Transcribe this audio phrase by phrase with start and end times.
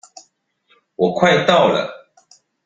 [0.95, 2.09] 我快到了